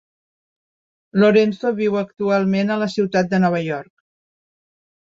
Lorenzo 1.25 1.73
viu 1.81 1.99
actualment 2.01 2.73
a 2.73 2.79
la 2.87 2.89
ciutat 2.97 3.31
de 3.37 3.45
Nova 3.47 3.65
York. 3.71 3.97